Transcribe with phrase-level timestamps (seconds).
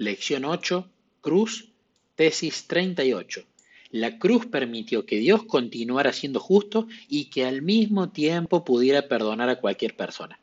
[0.00, 0.88] Lección 8,
[1.20, 1.72] Cruz,
[2.14, 3.42] tesis 38.
[3.90, 9.48] La cruz permitió que Dios continuara siendo justo y que al mismo tiempo pudiera perdonar
[9.48, 10.38] a cualquier persona.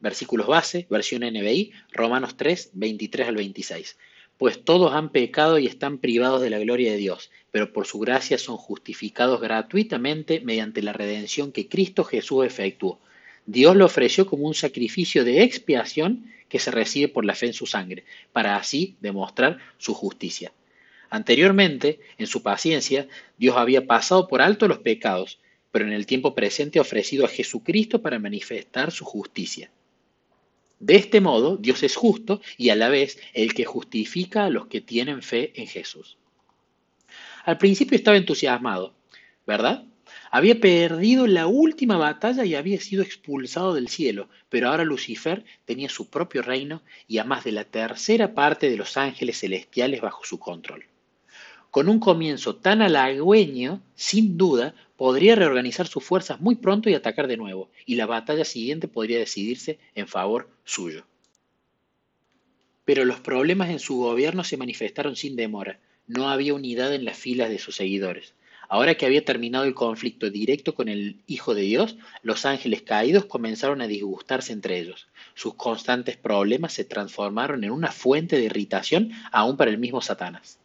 [0.00, 3.98] Versículos base, versión NBI, Romanos 3, 23 al 26.
[4.38, 7.98] Pues todos han pecado y están privados de la gloria de Dios, pero por su
[7.98, 12.98] gracia son justificados gratuitamente mediante la redención que Cristo Jesús efectuó
[13.46, 17.54] Dios lo ofreció como un sacrificio de expiación que se recibe por la fe en
[17.54, 20.52] su sangre, para así demostrar su justicia.
[21.08, 25.40] Anteriormente, en su paciencia, Dios había pasado por alto los pecados,
[25.72, 29.70] pero en el tiempo presente ha ofrecido a Jesucristo para manifestar su justicia.
[30.78, 34.66] De este modo, Dios es justo y a la vez el que justifica a los
[34.66, 36.16] que tienen fe en Jesús.
[37.44, 38.94] Al principio estaba entusiasmado,
[39.46, 39.84] ¿verdad?
[40.32, 45.88] Había perdido la última batalla y había sido expulsado del cielo, pero ahora Lucifer tenía
[45.88, 50.24] su propio reino y a más de la tercera parte de los ángeles celestiales bajo
[50.24, 50.84] su control.
[51.72, 57.26] Con un comienzo tan halagüeño, sin duda, podría reorganizar sus fuerzas muy pronto y atacar
[57.26, 61.06] de nuevo, y la batalla siguiente podría decidirse en favor suyo.
[62.84, 65.80] Pero los problemas en su gobierno se manifestaron sin demora.
[66.06, 68.34] No había unidad en las filas de sus seguidores.
[68.72, 73.24] Ahora que había terminado el conflicto directo con el Hijo de Dios, los ángeles caídos
[73.24, 75.08] comenzaron a disgustarse entre ellos.
[75.34, 80.60] Sus constantes problemas se transformaron en una fuente de irritación aún para el mismo Satanás.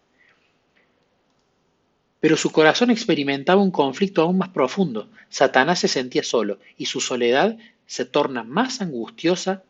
[2.20, 5.09] Pero su corazón experimentaba un conflicto aún más profundo.
[5.30, 9.64] Satanás se sentía solo y su soledad se torna más angustiosa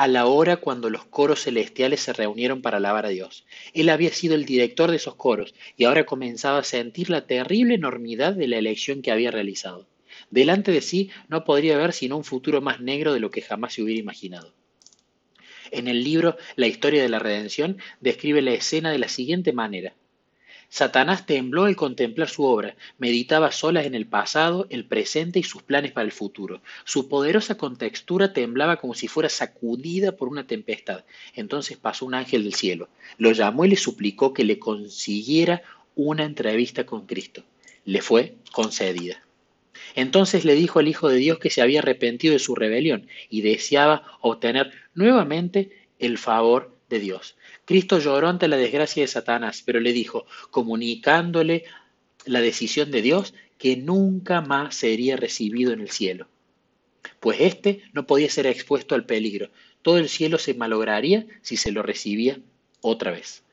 [0.00, 3.44] a la hora cuando los coros celestiales se reunieron para alabar a Dios.
[3.74, 7.74] Él había sido el director de esos coros y ahora comenzaba a sentir la terrible
[7.74, 9.86] enormidad de la elección que había realizado.
[10.30, 13.74] Delante de sí no podría ver sino un futuro más negro de lo que jamás
[13.74, 14.54] se hubiera imaginado.
[15.70, 19.92] En el libro La historia de la redención describe la escena de la siguiente manera.
[20.72, 25.64] Satanás tembló al contemplar su obra, meditaba solas en el pasado, el presente y sus
[25.64, 26.62] planes para el futuro.
[26.84, 31.04] Su poderosa contextura temblaba como si fuera sacudida por una tempestad.
[31.34, 35.62] Entonces pasó un ángel del cielo, lo llamó y le suplicó que le consiguiera
[35.96, 37.42] una entrevista con Cristo.
[37.84, 39.24] Le fue concedida.
[39.96, 43.42] Entonces le dijo al Hijo de Dios que se había arrepentido de su rebelión y
[43.42, 47.36] deseaba obtener nuevamente el favor de Dios.
[47.70, 51.66] Cristo lloró ante la desgracia de Satanás, pero le dijo, comunicándole
[52.24, 56.26] la decisión de Dios, que nunca más sería recibido en el cielo.
[57.20, 59.52] Pues éste no podía ser expuesto al peligro.
[59.82, 62.40] Todo el cielo se malograría si se lo recibía
[62.80, 63.44] otra vez.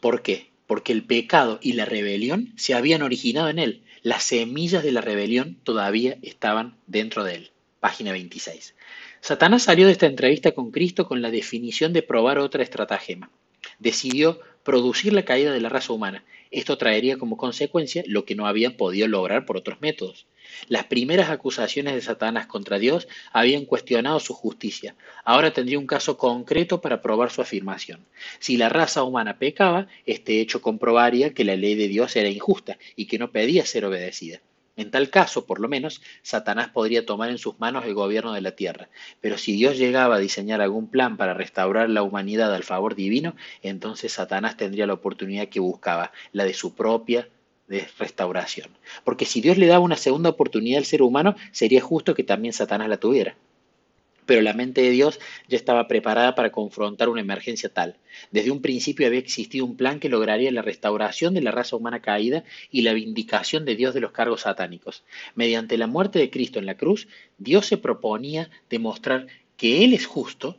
[0.00, 0.52] ¿Por qué?
[0.68, 3.82] Porque el pecado y la rebelión se habían originado en él.
[4.02, 7.50] Las semillas de la rebelión todavía estaban dentro de él.
[7.80, 8.76] Página 26.
[9.22, 13.30] Satanás salió de esta entrevista con Cristo con la definición de probar otra estratagema.
[13.78, 16.24] Decidió producir la caída de la raza humana.
[16.50, 20.26] Esto traería como consecuencia lo que no habían podido lograr por otros métodos.
[20.68, 24.96] Las primeras acusaciones de Satanás contra Dios habían cuestionado su justicia.
[25.22, 28.06] Ahora tendría un caso concreto para probar su afirmación.
[28.38, 32.78] Si la raza humana pecaba, este hecho comprobaría que la ley de Dios era injusta
[32.96, 34.40] y que no pedía ser obedecida.
[34.76, 38.40] En tal caso, por lo menos, Satanás podría tomar en sus manos el gobierno de
[38.40, 38.88] la tierra.
[39.20, 43.34] Pero si Dios llegaba a diseñar algún plan para restaurar la humanidad al favor divino,
[43.62, 47.28] entonces Satanás tendría la oportunidad que buscaba, la de su propia
[47.98, 48.70] restauración.
[49.04, 52.52] Porque si Dios le daba una segunda oportunidad al ser humano, sería justo que también
[52.52, 53.36] Satanás la tuviera
[54.30, 55.18] pero la mente de Dios
[55.48, 57.96] ya estaba preparada para confrontar una emergencia tal.
[58.30, 62.00] Desde un principio había existido un plan que lograría la restauración de la raza humana
[62.00, 65.02] caída y la vindicación de Dios de los cargos satánicos.
[65.34, 67.08] Mediante la muerte de Cristo en la cruz,
[67.38, 69.26] Dios se proponía demostrar
[69.56, 70.56] que Él es justo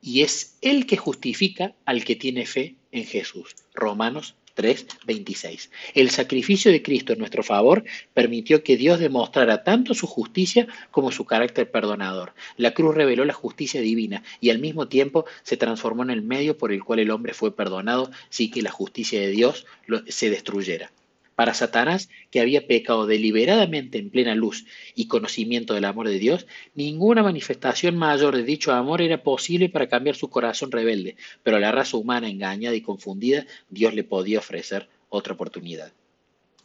[0.00, 3.56] y es Él que justifica al que tiene fe en Jesús.
[3.74, 5.70] Romanos 3:26.
[5.94, 11.12] El sacrificio de Cristo en nuestro favor permitió que Dios demostrara tanto su justicia como
[11.12, 12.34] su carácter perdonador.
[12.56, 16.58] La cruz reveló la justicia divina y al mismo tiempo se transformó en el medio
[16.58, 19.64] por el cual el hombre fue perdonado sin que la justicia de Dios
[20.08, 20.90] se destruyera.
[21.38, 24.64] Para Satanás, que había pecado deliberadamente en plena luz
[24.96, 29.88] y conocimiento del amor de Dios, ninguna manifestación mayor de dicho amor era posible para
[29.88, 31.14] cambiar su corazón rebelde,
[31.44, 35.92] pero a la raza humana engañada y confundida, Dios le podía ofrecer otra oportunidad.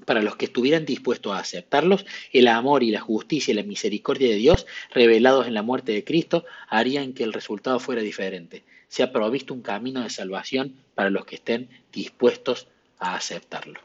[0.05, 4.29] Para los que estuvieran dispuestos a aceptarlos, el amor y la justicia y la misericordia
[4.29, 8.63] de Dios, revelados en la muerte de Cristo, harían que el resultado fuera diferente.
[8.87, 12.65] Se ha provisto un camino de salvación para los que estén dispuestos
[12.97, 13.79] a aceptarlo.